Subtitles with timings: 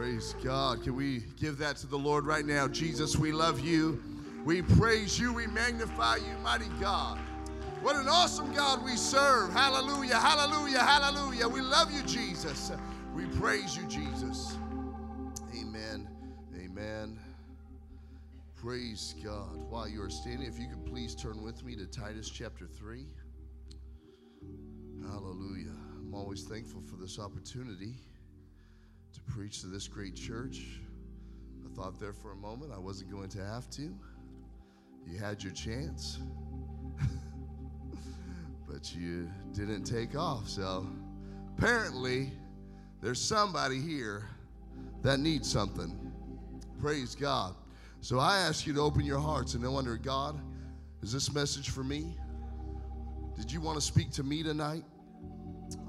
[0.00, 0.82] Praise God.
[0.82, 2.66] Can we give that to the Lord right now?
[2.66, 4.02] Jesus, we love you.
[4.46, 5.30] We praise you.
[5.30, 7.18] We magnify you, mighty God.
[7.82, 9.52] What an awesome God we serve.
[9.52, 11.46] Hallelujah, hallelujah, hallelujah.
[11.46, 12.72] We love you, Jesus.
[13.14, 14.56] We praise you, Jesus.
[15.54, 16.08] Amen.
[16.58, 17.20] Amen.
[18.56, 19.54] Praise God.
[19.68, 23.04] While you are standing, if you could please turn with me to Titus chapter 3.
[25.02, 25.76] Hallelujah.
[25.98, 27.96] I'm always thankful for this opportunity
[29.12, 30.80] to preach to this great church.
[31.64, 33.94] I thought there for a moment I wasn't going to have to.
[35.06, 36.18] You had your chance,
[38.68, 40.48] but you didn't take off.
[40.48, 40.86] So
[41.56, 42.30] apparently,
[43.00, 44.24] there's somebody here
[45.02, 46.12] that needs something.
[46.78, 47.54] Praise God.
[48.02, 50.40] So I ask you to open your hearts and wonder, God,
[51.02, 52.16] is this message for me?
[53.36, 54.84] Did you want to speak to me tonight?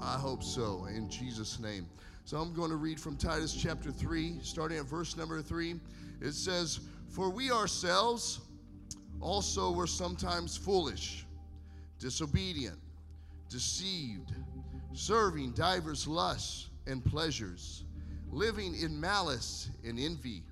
[0.00, 1.86] I hope so, in Jesus' name.
[2.24, 5.74] So I'm going to read from Titus chapter 3, starting at verse number 3.
[6.20, 8.40] It says, For we ourselves
[9.20, 11.26] also were sometimes foolish,
[11.98, 12.78] disobedient,
[13.48, 14.32] deceived,
[14.94, 17.84] serving divers lusts and pleasures,
[18.30, 20.44] living in malice and envy,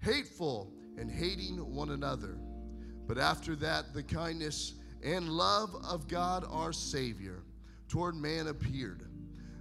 [0.00, 2.38] hateful and hating one another.
[3.08, 7.42] But after that, the kindness and love of God our Savior
[7.88, 9.04] toward man appeared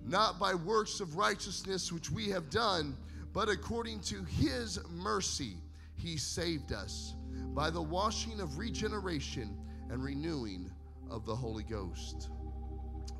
[0.08, 2.96] not by works of righteousness which we have done,
[3.34, 5.58] but according to his mercy
[5.96, 7.16] he saved us
[7.54, 9.58] by the washing of regeneration
[9.90, 10.70] and renewing
[11.10, 12.30] of the Holy Ghost.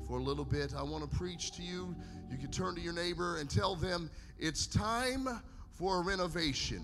[0.06, 1.94] For a little bit, I want to preach to you.
[2.30, 5.28] You can turn to your neighbor and tell them it's time
[5.72, 6.82] for a renovation.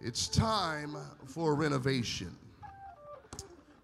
[0.00, 2.36] It's time for a renovation.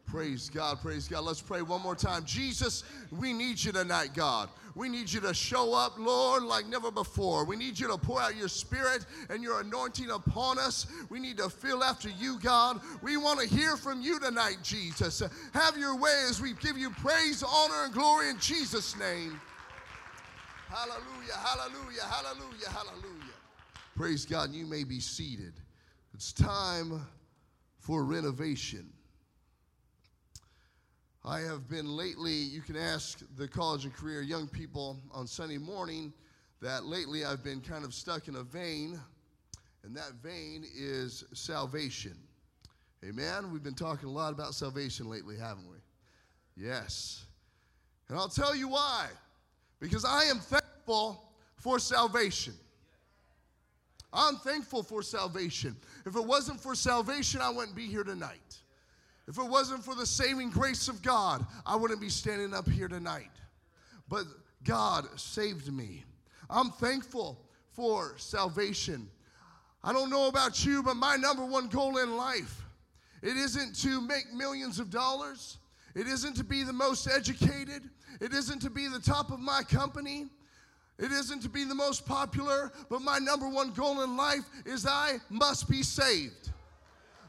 [0.09, 1.25] Praise God, praise God.
[1.25, 2.25] Let's pray one more time.
[2.25, 4.49] Jesus, we need you tonight, God.
[4.75, 7.45] We need you to show up, Lord, like never before.
[7.45, 10.87] We need you to pour out your spirit and your anointing upon us.
[11.11, 12.81] We need to feel after you, God.
[13.03, 15.23] We want to hear from you tonight, Jesus.
[15.53, 19.39] Have your way as we give you praise, honor, and glory in Jesus' name.
[20.71, 23.35] Hallelujah, hallelujah, hallelujah, hallelujah.
[23.95, 24.53] Praise God.
[24.53, 25.53] You may be seated.
[26.15, 27.07] It's time
[27.79, 28.89] for renovation.
[31.25, 35.59] I have been lately, you can ask the college and career young people on Sunday
[35.59, 36.13] morning
[36.63, 38.99] that lately I've been kind of stuck in a vein,
[39.85, 42.17] and that vein is salvation.
[43.05, 43.53] Amen?
[43.53, 45.77] We've been talking a lot about salvation lately, haven't we?
[46.57, 47.25] Yes.
[48.09, 49.07] And I'll tell you why.
[49.81, 52.55] Because I am thankful for salvation.
[54.13, 55.77] I'm thankful for salvation.
[56.07, 58.59] If it wasn't for salvation, I wouldn't be here tonight.
[59.29, 62.89] If it wasn't for the saving grace of God, I wouldn't be standing up here
[62.89, 63.31] tonight.
[64.09, 64.25] But
[64.65, 66.05] God saved me.
[66.49, 67.39] I'm thankful
[67.73, 69.07] for salvation.
[69.85, 72.65] I don't know about you, but my number one goal in life,
[73.23, 75.59] it isn't to make millions of dollars.
[75.95, 77.83] It isn't to be the most educated.
[78.23, 80.29] It isn't to be the top of my company.
[80.99, 84.87] It isn't to be the most popular, but my number one goal in life is
[84.87, 86.51] I must be saved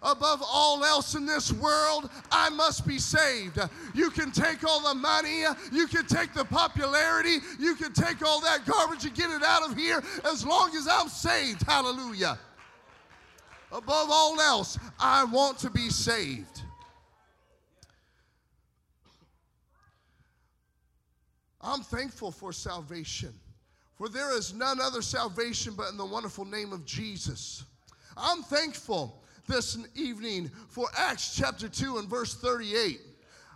[0.02, 3.60] above all else in this world, I must be saved.
[3.94, 8.40] You can take all the money, you can take the popularity, you can take all
[8.42, 11.64] that garbage and get it out of here as long as I'm saved.
[11.64, 12.38] Hallelujah.
[13.72, 16.64] Above all else, I want to be saved.
[21.62, 23.34] I'm thankful for salvation,
[23.98, 27.66] for there is none other salvation but in the wonderful name of Jesus.
[28.16, 33.02] I'm thankful this evening for Acts chapter 2 and verse 38.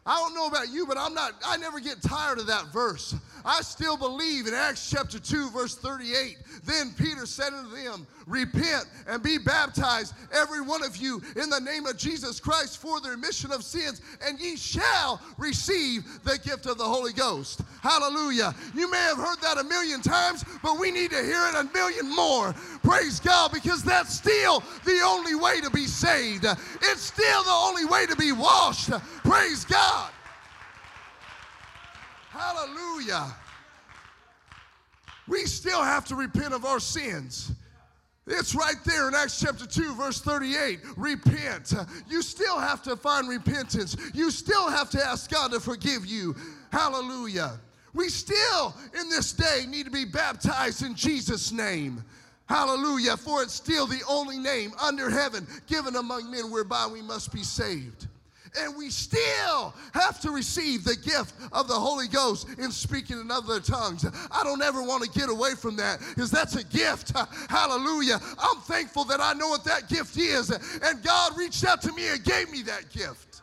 [0.06, 3.16] I don't know about you, but I'm not, I never get tired of that verse.
[3.46, 6.38] I still believe in Acts chapter 2, verse 38.
[6.66, 11.60] Then Peter said unto them, Repent and be baptized, every one of you, in the
[11.60, 16.66] name of Jesus Christ for the remission of sins, and ye shall receive the gift
[16.66, 17.62] of the Holy Ghost.
[17.82, 18.56] Hallelujah.
[18.74, 21.70] You may have heard that a million times, but we need to hear it a
[21.74, 22.54] million more.
[22.82, 26.46] Praise God, because that's still the only way to be saved.
[26.46, 28.90] It's still the only way to be washed.
[29.24, 30.12] Praise God.
[32.30, 33.34] Hallelujah.
[35.28, 37.52] We still have to repent of our sins.
[38.26, 40.80] It's right there in Acts chapter 2, verse 38.
[40.96, 41.74] Repent.
[42.08, 43.98] You still have to find repentance.
[44.14, 46.36] You still have to ask God to forgive you.
[46.72, 47.60] Hallelujah.
[47.94, 52.04] We still, in this day, need to be baptized in Jesus' name.
[52.48, 53.18] Hallelujah.
[53.18, 57.44] For it's still the only name under heaven given among men whereby we must be
[57.44, 58.08] saved.
[58.60, 63.32] And we still have to receive the gift of the Holy Ghost in speaking in
[63.32, 64.06] other tongues.
[64.32, 67.12] I don't ever want to get away from that because that's a gift.
[67.50, 68.20] Hallelujah.
[68.38, 72.08] I'm thankful that I know what that gift is, and God reached out to me
[72.10, 73.42] and gave me that gift.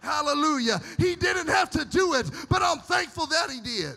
[0.00, 0.80] Hallelujah.
[0.96, 3.96] He didn't have to do it, but I'm thankful that He did.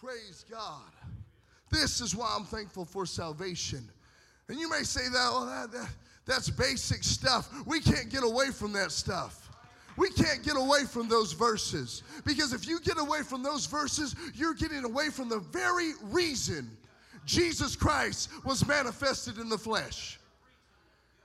[0.00, 0.82] Praise God.
[1.70, 3.88] This is why I'm thankful for salvation.
[4.48, 5.88] And you may say that, well, that, that,
[6.28, 7.48] that's basic stuff.
[7.66, 9.48] We can't get away from that stuff.
[9.96, 12.02] We can't get away from those verses.
[12.24, 16.70] Because if you get away from those verses, you're getting away from the very reason
[17.24, 20.20] Jesus Christ was manifested in the flesh.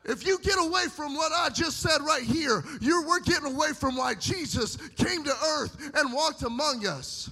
[0.06, 3.74] If you get away from what I just said right here, you're, we're getting away
[3.74, 7.30] from why Jesus came to earth and walked among us.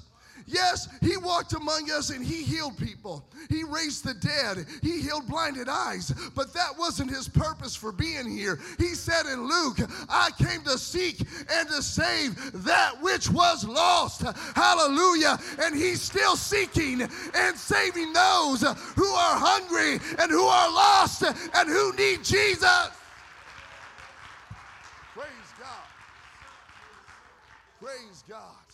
[0.47, 3.25] Yes, he walked among us and he healed people.
[3.49, 4.65] He raised the dead.
[4.81, 6.13] He healed blinded eyes.
[6.35, 8.59] But that wasn't his purpose for being here.
[8.77, 9.79] He said in Luke,
[10.09, 11.19] I came to seek
[11.51, 14.23] and to save that which was lost.
[14.55, 15.39] Hallelujah.
[15.61, 21.69] And he's still seeking and saving those who are hungry and who are lost and
[21.69, 22.89] who need Jesus.
[25.13, 25.87] Praise God.
[27.79, 28.70] Praise God.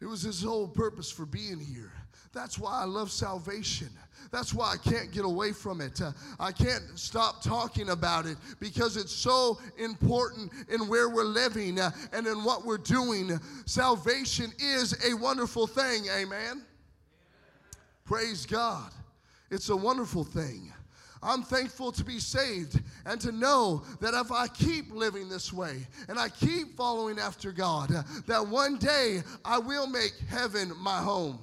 [0.00, 1.92] It was his whole purpose for being here.
[2.32, 3.88] That's why I love salvation.
[4.30, 6.00] That's why I can't get away from it.
[6.02, 11.80] Uh, I can't stop talking about it because it's so important in where we're living
[11.80, 13.40] uh, and in what we're doing.
[13.64, 16.04] Salvation is a wonderful thing.
[16.10, 16.26] Amen?
[16.26, 16.62] Amen.
[18.04, 18.90] Praise God.
[19.50, 20.72] It's a wonderful thing.
[21.22, 25.86] I'm thankful to be saved and to know that if I keep living this way
[26.08, 27.90] and I keep following after God,
[28.26, 31.38] that one day I will make heaven my home.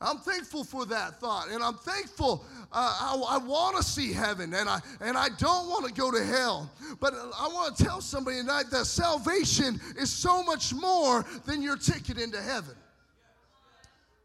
[0.00, 2.44] I'm thankful for that thought, and I'm thankful.
[2.70, 6.12] Uh, I, I want to see heaven, and I and I don't want to go
[6.12, 6.70] to hell.
[7.00, 11.76] But I want to tell somebody tonight that salvation is so much more than your
[11.76, 12.76] ticket into heaven.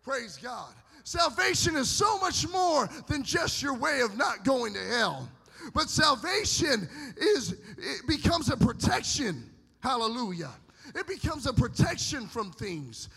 [0.03, 0.73] Praise God.
[1.03, 5.29] Salvation is so much more than just your way of not going to hell.
[5.73, 9.49] But salvation is it becomes a protection.
[9.81, 10.51] Hallelujah.
[10.95, 13.09] It becomes a protection from things.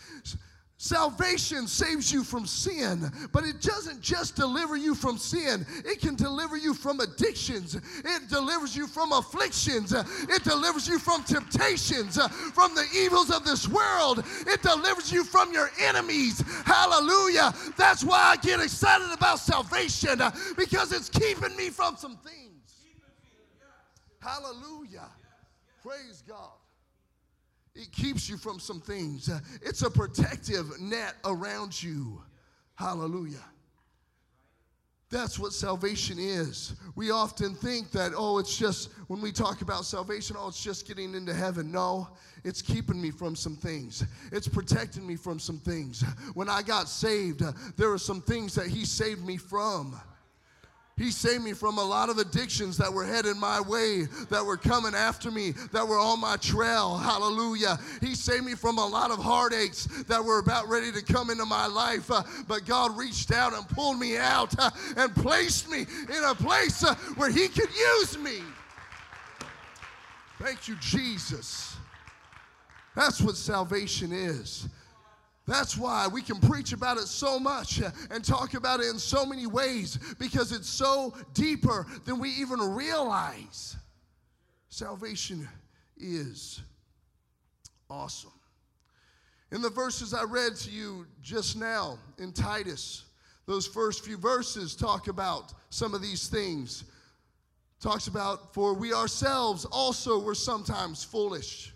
[0.79, 5.65] Salvation saves you from sin, but it doesn't just deliver you from sin.
[5.83, 7.73] It can deliver you from addictions.
[7.73, 9.91] It delivers you from afflictions.
[9.91, 12.21] It delivers you from temptations,
[12.53, 14.23] from the evils of this world.
[14.45, 16.43] It delivers you from your enemies.
[16.63, 17.55] Hallelujah.
[17.75, 20.21] That's why I get excited about salvation
[20.57, 22.75] because it's keeping me from some things.
[24.19, 25.09] Hallelujah.
[25.81, 26.56] Praise God.
[27.77, 29.29] It keeps you from some things.
[29.61, 32.21] It's a protective net around you.
[32.73, 33.43] Hallelujah.
[35.09, 36.73] That's what salvation is.
[36.95, 40.85] We often think that, oh, it's just, when we talk about salvation, oh, it's just
[40.85, 41.71] getting into heaven.
[41.71, 42.09] No,
[42.43, 44.03] it's keeping me from some things.
[44.33, 46.03] It's protecting me from some things.
[46.33, 47.41] When I got saved,
[47.77, 49.97] there were some things that He saved me from.
[50.97, 54.57] He saved me from a lot of addictions that were headed my way, that were
[54.57, 56.97] coming after me, that were on my trail.
[56.97, 57.77] Hallelujah.
[58.01, 61.45] He saved me from a lot of heartaches that were about ready to come into
[61.45, 62.09] my life.
[62.09, 66.33] Uh, but God reached out and pulled me out uh, and placed me in a
[66.33, 68.41] place uh, where He could use me.
[70.39, 71.75] Thank you, Jesus.
[72.95, 74.67] That's what salvation is.
[75.47, 79.25] That's why we can preach about it so much and talk about it in so
[79.25, 83.77] many ways because it's so deeper than we even realize.
[84.67, 85.47] Salvation
[85.95, 86.61] is
[87.89, 88.31] awesome.
[89.53, 93.05] In the verses I read to you just now in Titus,
[93.45, 96.83] those first few verses talk about some of these things.
[97.79, 101.73] Talks about, for we ourselves also were sometimes foolish.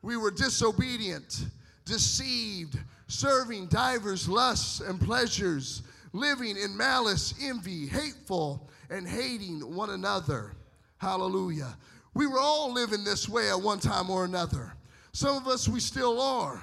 [0.00, 1.44] We were disobedient,
[1.84, 2.78] deceived,
[3.10, 10.52] serving divers lusts and pleasures, living in malice, envy, hateful, and hating one another.
[10.98, 11.76] Hallelujah.
[12.14, 14.74] We were all living this way at one time or another.
[15.12, 16.62] Some of us, we still are.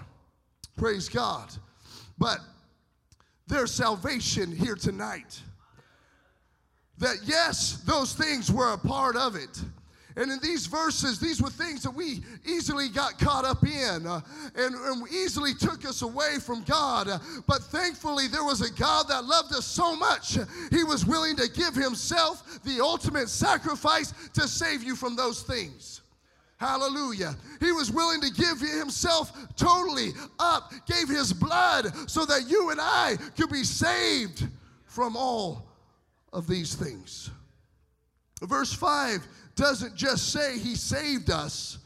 [0.77, 1.50] Praise God.
[2.18, 2.39] But
[3.48, 5.42] there's salvation here tonight.
[6.98, 9.62] That yes, those things were a part of it.
[10.18, 14.20] And in these verses, these were things that we easily got caught up in uh,
[14.56, 17.08] and, and, easily took us away from God.
[17.46, 20.40] But thankfully, there was a God that loved us so much,
[20.72, 26.02] He was willing to give Himself the ultimate sacrifice to save you from those things.
[26.58, 27.36] Hallelujah.
[27.60, 30.10] He was willing to give himself totally
[30.40, 34.48] up, gave his blood so that you and I could be saved
[34.86, 35.68] from all
[36.34, 37.30] of these things.
[38.41, 41.79] Verse 5 doesn't just say he saved us,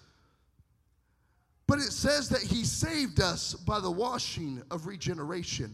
[1.67, 5.74] but it says that he saved us by the washing of regeneration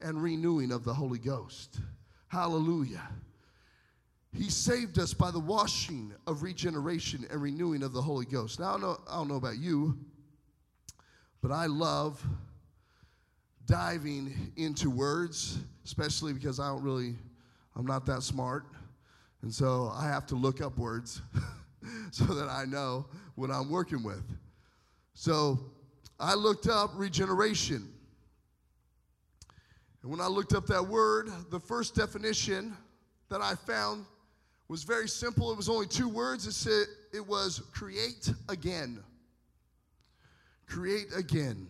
[0.00, 1.80] and renewing of the Holy Ghost.
[2.28, 3.06] Hallelujah.
[4.32, 8.60] He saved us by the washing of regeneration and renewing of the Holy Ghost.
[8.60, 9.98] Now, I don't know, I don't know about you,
[11.40, 12.22] but I love
[13.66, 17.14] diving into words, especially because I don't really,
[17.74, 18.64] I'm not that smart.
[19.42, 21.22] And so I have to look up words
[22.10, 24.22] so that I know what I'm working with.
[25.14, 25.58] So
[26.18, 27.92] I looked up regeneration.
[30.02, 32.76] And when I looked up that word, the first definition
[33.28, 34.06] that I found
[34.68, 35.50] was very simple.
[35.50, 36.46] It was only two words.
[36.46, 39.02] It said it was create again.
[40.66, 41.68] Create again.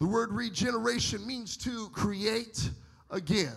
[0.00, 2.70] The word regeneration means to create
[3.10, 3.56] again.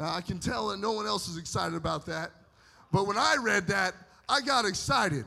[0.00, 2.30] Now, I can tell that no one else is excited about that.
[2.90, 3.92] But when I read that,
[4.30, 5.26] I got excited.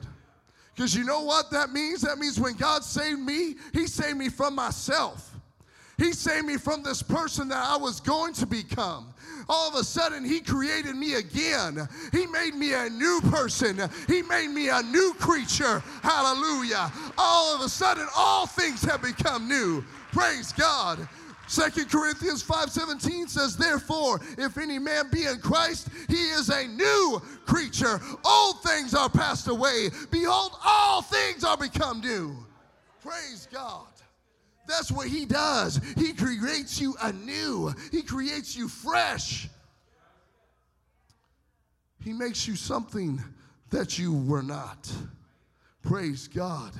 [0.74, 2.00] Because you know what that means?
[2.00, 5.30] That means when God saved me, He saved me from myself.
[5.96, 9.14] He saved me from this person that I was going to become.
[9.48, 11.88] All of a sudden, He created me again.
[12.10, 13.78] He made me a new person.
[14.08, 15.84] He made me a new creature.
[16.02, 16.90] Hallelujah.
[17.16, 19.84] All of a sudden, all things have become new.
[20.10, 21.08] Praise God.
[21.46, 27.20] Second Corinthians 5:17 says, Therefore, if any man be in Christ, he is a new
[27.46, 28.00] creature.
[28.24, 29.90] Old things are passed away.
[30.10, 32.36] Behold, all things are become new.
[33.02, 33.86] Praise God.
[34.66, 35.78] That's what he does.
[35.96, 39.48] He creates you anew, he creates you fresh.
[42.02, 43.22] He makes you something
[43.70, 44.92] that you were not.
[45.82, 46.72] Praise God.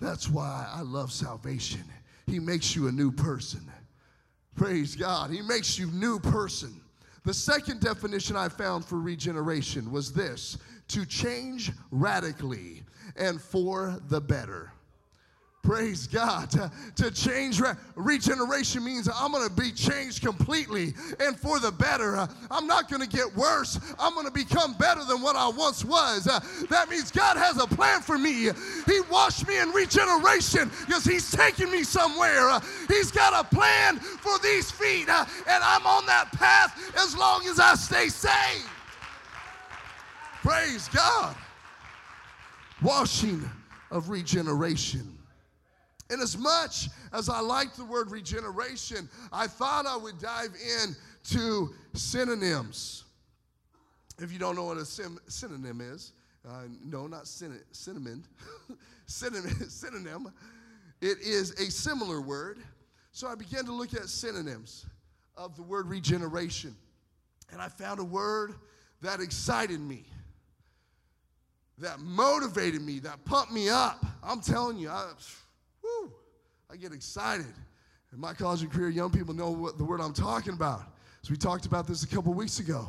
[0.00, 1.84] That's why I love salvation.
[2.26, 3.70] He makes you a new person.
[4.56, 5.30] Praise God.
[5.30, 6.80] He makes you new person.
[7.24, 12.82] The second definition I found for regeneration was this to change radically
[13.16, 14.73] and for the better.
[15.64, 16.50] Praise God.
[16.50, 21.72] To, to change, re- regeneration means I'm going to be changed completely and for the
[21.72, 22.16] better.
[22.16, 23.80] Uh, I'm not going to get worse.
[23.98, 26.28] I'm going to become better than what I once was.
[26.28, 28.50] Uh, that means God has a plan for me.
[28.86, 32.50] He washed me in regeneration because He's taking me somewhere.
[32.50, 37.16] Uh, he's got a plan for these feet, uh, and I'm on that path as
[37.16, 38.68] long as I stay saved.
[40.42, 41.34] Praise God.
[42.82, 43.48] Washing
[43.90, 45.13] of regeneration.
[46.10, 50.94] And as much as I like the word regeneration, I thought I would dive in
[51.30, 53.04] to synonyms.
[54.18, 56.12] If you don't know what a sim- synonym is,
[56.48, 57.64] uh, no, not cinnamon,
[59.06, 60.32] synonym, synonym,
[61.00, 62.58] it is a similar word.
[63.12, 64.86] So I began to look at synonyms
[65.36, 66.76] of the word regeneration.
[67.52, 68.54] And I found a word
[69.02, 70.04] that excited me,
[71.78, 74.04] that motivated me, that pumped me up.
[74.22, 75.12] I'm telling you, I
[76.74, 77.54] I get excited.
[78.12, 80.82] In my college and career, young people know what the word I'm talking about.
[81.22, 82.88] So we talked about this a couple weeks ago.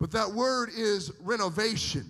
[0.00, 2.04] But that word is renovation.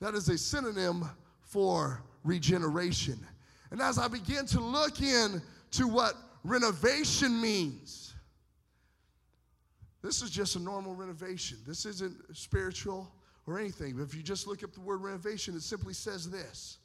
[0.00, 1.08] That is a synonym
[1.40, 3.16] for regeneration.
[3.70, 8.14] And as I begin to look into what renovation means,
[10.02, 11.58] this is just a normal renovation.
[11.64, 13.08] This isn't spiritual
[13.46, 13.94] or anything.
[13.94, 16.78] But if you just look up the word renovation, it simply says this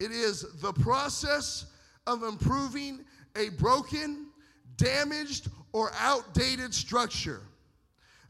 [0.00, 1.66] it is the process
[2.06, 3.04] of improving
[3.36, 4.26] a broken,
[4.76, 7.40] damaged, or outdated structure.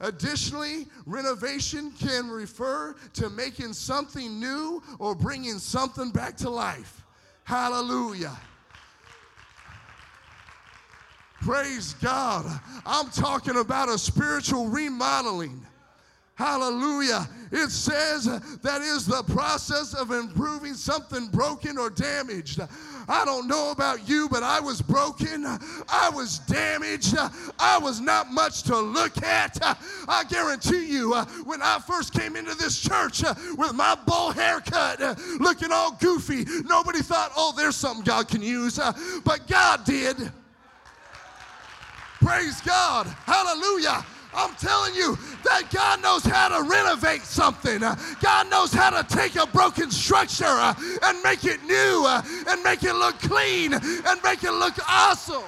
[0.00, 7.02] Additionally, renovation can refer to making something new or bringing something back to life.
[7.44, 8.36] Hallelujah.
[11.40, 12.60] Praise God.
[12.84, 15.64] I'm talking about a spiritual remodeling.
[16.36, 17.26] Hallelujah.
[17.50, 18.26] It says
[18.62, 22.60] that is the process of improving something broken or damaged.
[23.08, 25.46] I don't know about you, but I was broken.
[25.46, 27.16] I was damaged.
[27.58, 29.56] I was not much to look at.
[30.06, 34.30] I guarantee you, uh, when I first came into this church uh, with my bowl
[34.30, 38.78] haircut, uh, looking all goofy, nobody thought, oh, there's something God can use.
[39.24, 40.16] But God did.
[42.20, 43.06] Praise God.
[43.24, 44.04] Hallelujah.
[44.36, 47.80] I'm telling you that God knows how to renovate something.
[47.80, 50.74] God knows how to take a broken structure uh,
[51.04, 55.42] and make it new uh, and make it look clean and make it look awesome.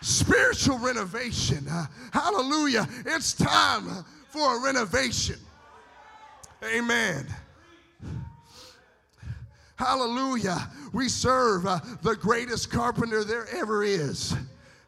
[0.00, 1.66] Spiritual renovation.
[1.68, 2.88] Uh, hallelujah.
[3.06, 5.36] It's time for a renovation.
[6.64, 7.26] Amen.
[9.76, 10.70] Hallelujah.
[10.92, 14.34] We serve uh, the greatest carpenter there ever is.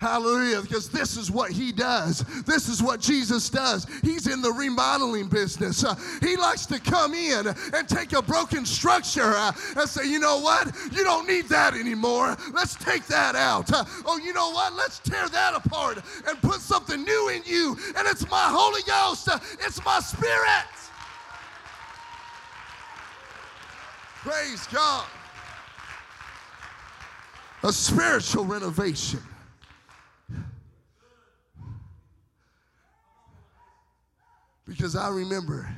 [0.01, 0.63] Hallelujah.
[0.63, 2.21] Because this is what he does.
[2.45, 3.87] This is what Jesus does.
[4.01, 5.85] He's in the remodeling business.
[5.85, 10.21] Uh, he likes to come in and take a broken structure uh, and say, you
[10.21, 10.73] know what?
[10.93, 12.37] You don't need that anymore.
[12.55, 13.73] Let's take that out.
[13.73, 14.73] Uh, oh, you know what?
[14.75, 17.77] Let's tear that apart and put something new in you.
[17.97, 20.78] And it's my Holy Ghost, uh, it's my Spirit.
[24.29, 25.07] Praise God.
[27.63, 29.21] A spiritual renovation.
[34.67, 35.75] Because I remember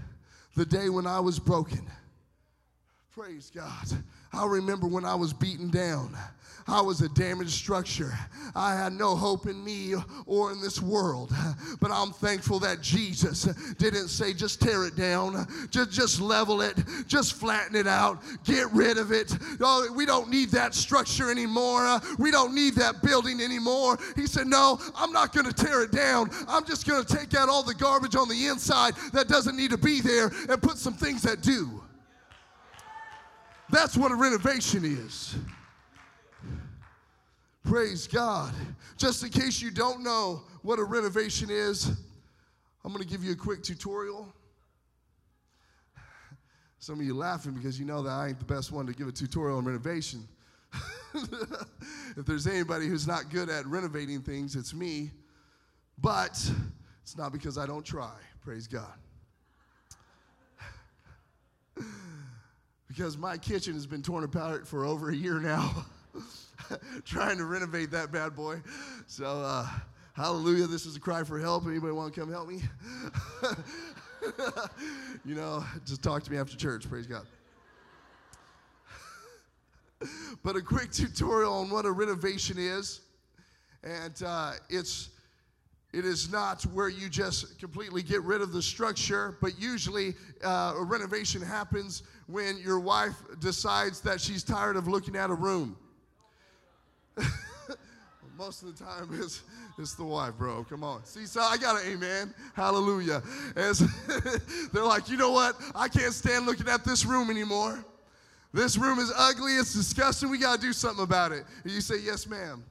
[0.56, 1.88] the day when I was broken.
[3.14, 3.86] Praise God.
[4.32, 6.16] I remember when I was beaten down.
[6.70, 8.12] I was a damaged structure.
[8.54, 9.94] I had no hope in me
[10.26, 11.32] or in this world.
[11.80, 13.44] But I'm thankful that Jesus
[13.78, 18.70] didn't say, just tear it down, just, just level it, just flatten it out, get
[18.72, 19.36] rid of it.
[19.60, 22.00] Oh, we don't need that structure anymore.
[22.18, 23.98] We don't need that building anymore.
[24.14, 26.30] He said, No, I'm not going to tear it down.
[26.48, 29.70] I'm just going to take out all the garbage on the inside that doesn't need
[29.70, 31.82] to be there and put some things that do.
[33.70, 35.36] That's what a renovation is.
[37.64, 38.52] Praise God.
[38.96, 41.88] Just in case you don't know what a renovation is,
[42.84, 44.32] I'm going to give you a quick tutorial.
[46.78, 49.06] Some of you laughing because you know that I ain't the best one to give
[49.06, 50.26] a tutorial on renovation.
[51.14, 55.10] if there's anybody who's not good at renovating things, it's me.
[55.98, 56.50] But
[57.02, 58.14] it's not because I don't try.
[58.42, 58.94] Praise God.
[62.90, 65.86] Because my kitchen has been torn apart for over a year now.
[67.04, 68.60] trying to renovate that bad boy.
[69.06, 69.68] So, uh,
[70.12, 70.66] hallelujah.
[70.66, 71.66] This is a cry for help.
[71.66, 72.62] Anybody want to come help me?
[75.24, 76.88] you know, just talk to me after church.
[76.90, 77.26] Praise God.
[80.42, 83.02] but a quick tutorial on what a renovation is.
[83.84, 85.10] And uh, it's
[85.92, 90.74] it is not where you just completely get rid of the structure, but usually uh,
[90.76, 95.76] a renovation happens when your wife decides that she's tired of looking at a room.
[98.38, 99.42] Most of the time, it's,
[99.78, 100.64] it's the wife, bro.
[100.64, 101.04] Come on.
[101.04, 102.32] See, so I got an amen.
[102.54, 103.22] Hallelujah.
[103.56, 103.80] As
[104.72, 105.56] they're like, you know what?
[105.74, 107.84] I can't stand looking at this room anymore.
[108.54, 109.52] This room is ugly.
[109.52, 110.30] It's disgusting.
[110.30, 111.44] We got to do something about it.
[111.64, 112.64] And you say, yes, ma'am.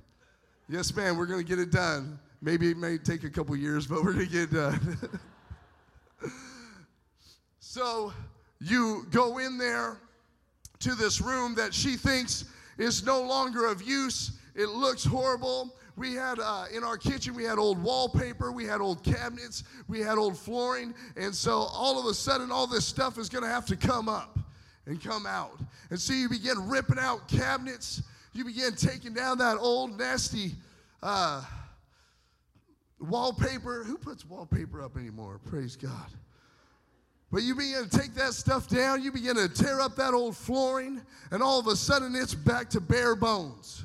[0.70, 1.18] Yes, ma'am.
[1.18, 2.20] We're going to get it done.
[2.42, 4.98] Maybe it may take a couple years, but we're to get done.
[7.60, 8.14] so
[8.62, 9.98] you go in there
[10.80, 12.46] to this room that she thinks
[12.78, 14.32] is no longer of use.
[14.56, 15.76] It looks horrible.
[15.98, 20.00] We had uh, in our kitchen, we had old wallpaper, we had old cabinets, we
[20.00, 20.96] had old flooring.
[21.18, 24.08] And so all of a sudden, all this stuff is going to have to come
[24.08, 24.40] up
[24.86, 25.60] and come out.
[25.90, 28.02] And so you begin ripping out cabinets.
[28.32, 30.56] You begin taking down that old, nasty
[31.04, 31.44] uh,
[33.00, 33.84] wallpaper.
[33.84, 35.40] Who puts wallpaper up anymore?
[35.46, 36.08] Praise God.
[37.32, 40.36] But you begin to take that stuff down, you begin to tear up that old
[40.36, 43.84] flooring, and all of a sudden it's back to bare bones.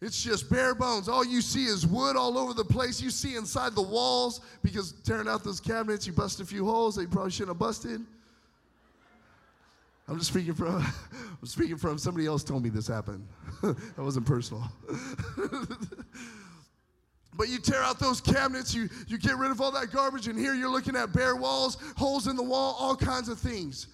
[0.00, 1.08] It's just bare bones.
[1.08, 3.02] All you see is wood all over the place.
[3.02, 6.94] You see inside the walls because tearing out those cabinets, you bust a few holes
[6.94, 8.00] that you probably shouldn't have busted.
[10.06, 10.76] I'm just speaking from
[11.40, 13.26] I'm speaking from somebody else told me this happened.
[13.62, 14.70] that wasn't personal.
[17.38, 20.36] But you tear out those cabinets, you, you get rid of all that garbage, and
[20.36, 23.86] here you're looking at bare walls, holes in the wall, all kinds of things.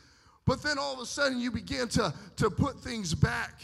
[0.47, 3.61] But then all of a sudden you begin to, to put things back.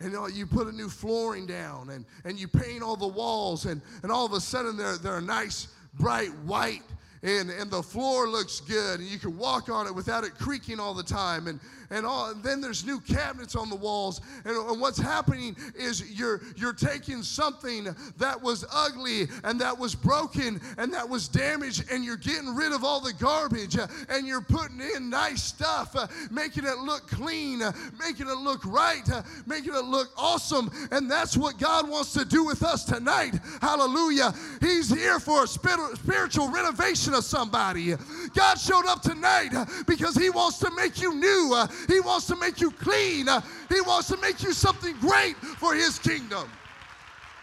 [0.00, 3.06] And you, know, you put a new flooring down and, and you paint all the
[3.06, 6.82] walls, and, and all of a sudden they're, they're nice, bright white
[7.24, 10.78] and, and the floor looks good and you can walk on it without it creaking
[10.78, 11.58] all the time and,
[11.94, 14.20] and, all, and then there's new cabinets on the walls.
[14.44, 19.94] And, and what's happening is you're, you're taking something that was ugly and that was
[19.94, 23.76] broken and that was damaged and you're getting rid of all the garbage
[24.08, 25.94] and you're putting in nice stuff
[26.30, 27.60] making it look clean
[27.98, 29.08] making it look right
[29.46, 30.70] making it look awesome.
[30.90, 33.34] And that's what god wants to do with us tonight.
[33.60, 34.34] Hallelujah.
[34.60, 37.94] He's here for a spiritual renovation of somebody.
[38.34, 39.52] God showed up tonight
[39.86, 43.26] because He wants to make you new, He wants to make you clean,
[43.68, 46.48] He wants to make you something great for His kingdom.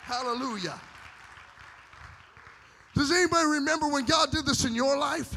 [0.01, 0.79] Hallelujah.
[2.95, 5.35] Does anybody remember when God did this in your life?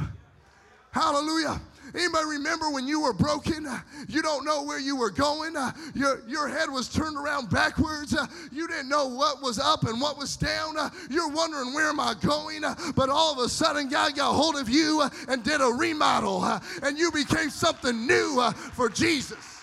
[0.91, 1.61] Hallelujah.
[1.95, 3.67] Anybody remember when you were broken?
[3.67, 5.57] Uh, you don't know where you were going.
[5.57, 8.15] Uh, your, your head was turned around backwards.
[8.15, 10.75] Uh, you didn't know what was up and what was down.
[11.09, 12.63] You're wondering, where am I going?
[12.97, 16.45] But all of a sudden, God got hold of you and did a remodel,
[16.83, 19.54] and you became something new for Jesus.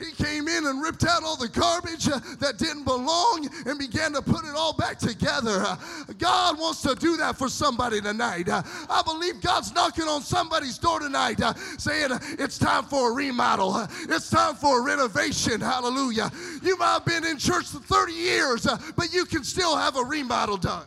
[0.00, 4.12] He came in and ripped out all the garbage uh, that didn't belong and began
[4.14, 5.62] to put it all back together.
[5.62, 5.76] Uh,
[6.18, 8.48] God wants to do that for somebody tonight.
[8.48, 11.40] Uh, I believe God's knocking on somebody's door tonight
[11.78, 15.60] saying, It's time for a remodel, it's time for a renovation.
[15.60, 16.30] Hallelujah.
[16.62, 20.02] You might have been in church for 30 years, but you can still have a
[20.02, 20.86] remodel done.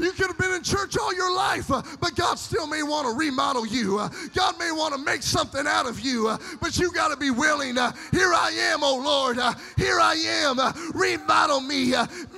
[0.00, 3.08] You could have been in church all your life, uh, but God still may want
[3.08, 3.98] to remodel you.
[3.98, 7.16] Uh, God may want to make something out of you, uh, but you got to
[7.16, 7.76] be willing.
[7.76, 9.36] Here I am, oh Lord.
[9.76, 10.58] Here I am.
[10.94, 11.94] Remodel me.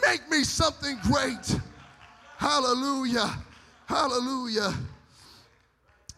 [0.07, 1.57] Make me something great.
[2.37, 3.39] Hallelujah.
[3.87, 4.73] Hallelujah.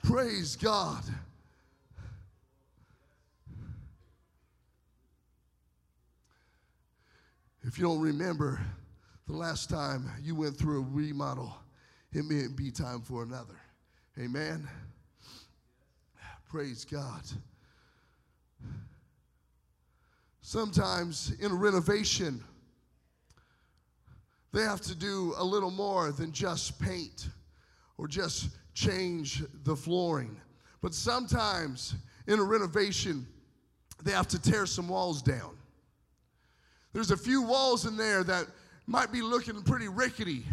[0.03, 1.03] Praise God.
[7.63, 8.61] If you don't remember,
[9.27, 11.57] the last time you went through a remodel,
[12.15, 13.57] it may be time for another.
[14.19, 14.69] Amen.
[16.49, 17.23] Praise God.
[20.41, 22.43] Sometimes in a renovation,
[24.53, 27.29] they have to do a little more than just paint
[27.99, 30.37] or just change the flooring.
[30.81, 31.97] But sometimes
[32.29, 33.27] in a renovation,
[34.05, 35.57] they have to tear some walls down.
[36.93, 38.47] There's a few walls in there that
[38.87, 40.45] might be looking pretty rickety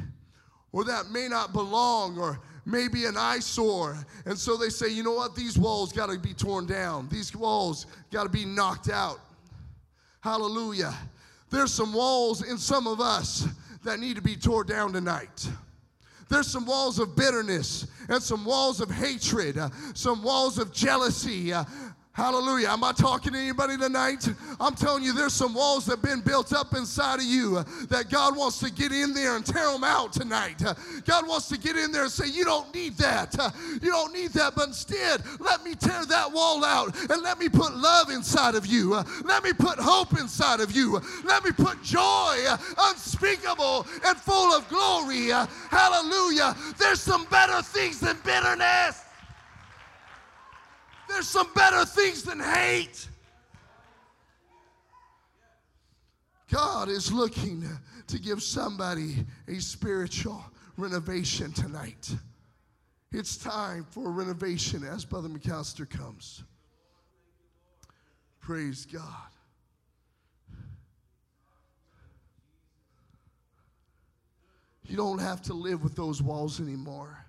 [0.72, 3.98] or that may not belong or maybe an eyesore.
[4.26, 5.36] And so they say, you know what?
[5.36, 9.20] These walls got to be torn down, these walls got to be knocked out.
[10.22, 10.94] Hallelujah.
[11.50, 13.48] There's some walls in some of us
[13.84, 15.50] that need to be torn down tonight.
[16.30, 21.52] There's some walls of bitterness and some walls of hatred, uh, some walls of jealousy,
[21.52, 21.66] uh,
[22.14, 22.68] Hallelujah.
[22.68, 24.28] Am I talking to anybody tonight?
[24.60, 27.64] I'm telling you, there's some walls that have been built up inside of you uh,
[27.88, 30.62] that God wants to get in there and tear them out tonight.
[30.64, 30.74] Uh,
[31.06, 33.40] God wants to get in there and say, You don't need that.
[33.40, 33.50] Uh,
[33.82, 34.56] you don't need that.
[34.56, 38.66] But instead, let me tear that wall out and let me put love inside of
[38.66, 39.02] you.
[39.24, 41.00] Let me put hope inside of you.
[41.24, 42.46] Let me put joy
[42.78, 45.30] unspeakable and full of glory.
[45.70, 46.58] Hallelujah.
[46.78, 49.02] There's some better things than bitterness.
[51.12, 53.08] There's some better things than hate.
[56.50, 57.68] God is looking
[58.08, 60.44] to give somebody a spiritual
[60.78, 62.16] renovation tonight.
[63.12, 66.44] It's time for renovation as Brother McAllister comes.
[68.40, 69.06] Praise God.
[74.86, 77.26] You don't have to live with those walls anymore.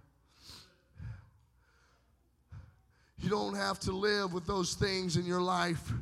[3.23, 5.93] You don't have to live with those things in your life,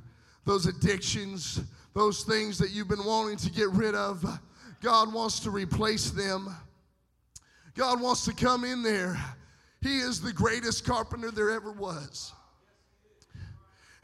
[0.46, 1.60] those addictions,
[1.94, 4.24] those things that you've been wanting to get rid of.
[4.80, 6.48] God wants to replace them.
[7.74, 9.22] God wants to come in there.
[9.82, 12.32] He is the greatest carpenter there ever was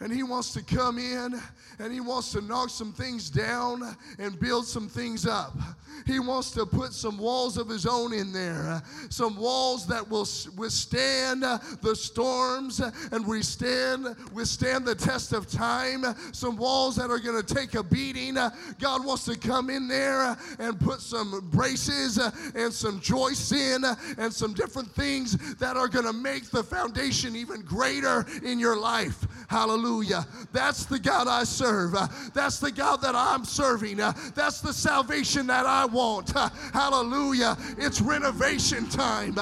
[0.01, 1.41] and he wants to come in
[1.79, 5.57] and he wants to knock some things down and build some things up.
[6.05, 10.29] He wants to put some walls of his own in there, some walls that will
[10.57, 17.43] withstand the storms and withstand withstand the test of time, some walls that are going
[17.43, 18.35] to take a beating.
[18.79, 22.19] God wants to come in there and put some braces
[22.55, 23.83] and some joists in
[24.19, 28.77] and some different things that are going to make the foundation even greater in your
[28.77, 29.27] life.
[29.49, 29.86] Hallelujah.
[29.87, 30.27] Hallelujah.
[30.53, 31.95] That's the God I serve.
[31.95, 34.01] Uh, that's the God that I'm serving.
[34.01, 36.35] Uh, that's the salvation that I want.
[36.35, 37.57] Uh, hallelujah.
[37.79, 39.37] It's renovation time.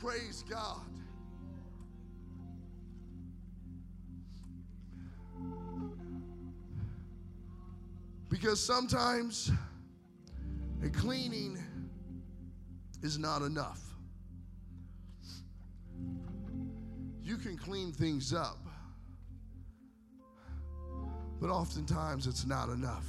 [0.00, 0.80] Praise God.
[8.28, 9.52] Because sometimes
[10.84, 11.56] a cleaning
[13.02, 13.80] is not enough.
[17.28, 18.56] You can clean things up,
[21.40, 23.06] but oftentimes it's not enough.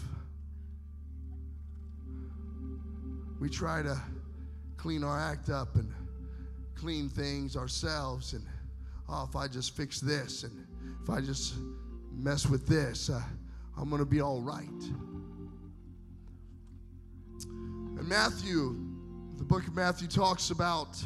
[3.40, 4.00] We try to
[4.78, 5.92] clean our act up and
[6.76, 8.46] clean things ourselves, and
[9.08, 10.66] oh, if I just fix this and
[11.02, 11.56] if I just
[12.12, 13.22] mess with this, uh,
[13.78, 14.68] I'm going to be all right.
[17.44, 18.78] And Matthew,
[19.38, 21.02] the book of Matthew talks about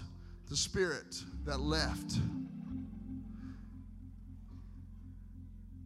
[0.50, 2.18] the spirit that left.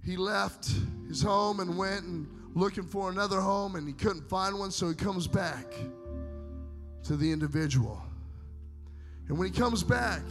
[0.08, 0.72] He left
[1.10, 4.88] his home and went and looking for another home and he couldn't find one, so
[4.88, 5.65] he comes back
[7.04, 8.02] to the individual.
[9.28, 10.22] And when he comes back,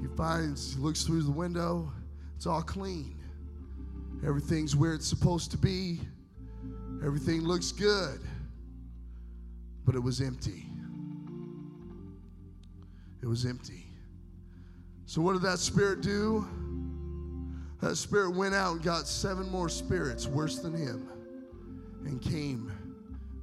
[0.00, 1.92] he finds, he looks through the window,
[2.34, 3.20] it's all clean.
[4.26, 6.00] Everything's where it's supposed to be,
[7.04, 8.20] everything looks good,
[9.84, 10.64] but it was empty.
[13.22, 13.84] It was empty.
[15.04, 16.48] So, what did that spirit do?
[17.84, 21.06] That spirit went out and got seven more spirits worse than him
[22.06, 22.72] and came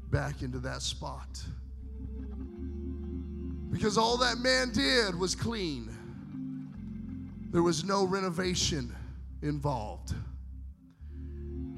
[0.10, 1.40] back into that spot.
[3.72, 5.96] Because all that man did was clean,
[7.52, 8.96] there was no renovation
[9.44, 10.16] involved.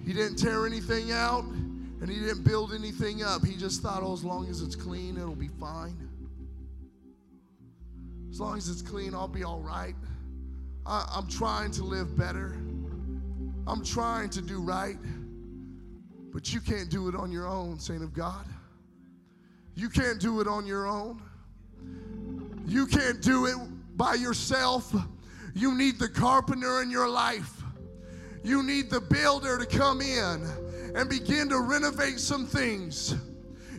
[0.06, 3.46] He didn't tear anything out and he didn't build anything up.
[3.46, 5.98] He just thought, oh, as long as it's clean, it'll be fine.
[8.32, 9.96] As long as it's clean, I'll be all right.
[10.86, 12.58] I, I'm trying to live better.
[13.66, 14.98] I'm trying to do right.
[16.34, 18.46] But you can't do it on your own, saint of God.
[19.76, 21.22] You can't do it on your own.
[22.66, 23.56] You can't do it
[23.96, 24.94] by yourself.
[25.54, 27.62] You need the carpenter in your life.
[28.44, 30.46] You need the builder to come in
[30.96, 33.16] and begin to renovate some things.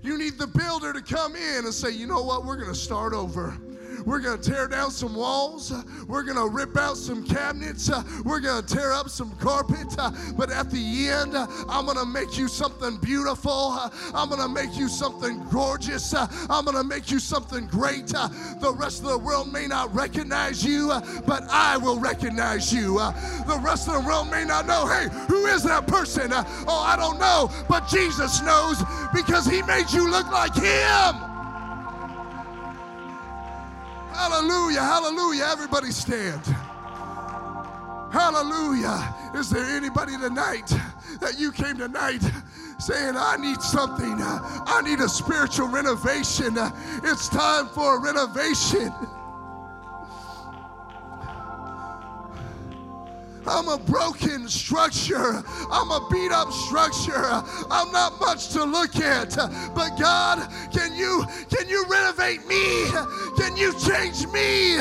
[0.03, 2.79] You need the builder to come in and say, you know what, we're going to
[2.79, 3.57] start over.
[4.05, 5.73] We're going to tear down some walls.
[6.07, 7.90] We're going to rip out some cabinets.
[8.25, 9.95] We're going to tear up some carpet.
[10.37, 13.79] But at the end, I'm going to make you something beautiful.
[14.14, 16.14] I'm going to make you something gorgeous.
[16.14, 18.09] I'm going to make you something great.
[18.09, 20.88] The rest of the world may not recognize you,
[21.27, 22.99] but I will recognize you.
[23.47, 26.31] The rest of the world may not know, hey, who is that person?
[26.33, 28.83] Oh, I don't know, but Jesus knows
[29.14, 31.34] because he made you look like him.
[34.14, 35.44] Hallelujah, hallelujah.
[35.50, 36.44] Everybody stand.
[38.12, 39.14] Hallelujah.
[39.35, 40.72] Is there anybody tonight
[41.20, 42.22] that you came tonight
[42.79, 44.14] saying, I need something?
[44.20, 46.57] I need a spiritual renovation.
[47.03, 48.92] It's time for a renovation.
[53.47, 55.43] I'm a broken structure.
[55.71, 57.43] I'm a beat up structure.
[57.71, 59.37] I'm not much to look at.
[59.75, 62.87] But God, can you can you renovate me?
[63.37, 64.77] Can you change me?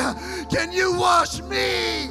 [0.50, 2.10] Can you wash me?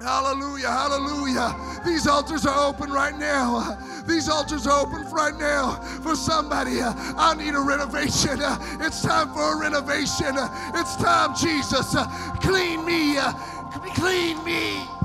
[0.00, 1.54] Hallelujah, hallelujah.
[1.84, 3.76] These altars are open right now.
[4.08, 5.72] These altars are open right now
[6.02, 6.80] for somebody.
[6.80, 8.38] I need a renovation.
[8.80, 10.34] It's time for a renovation.
[10.74, 11.94] It's time, Jesus.
[12.40, 13.18] Clean me.
[13.70, 14.99] Clean me.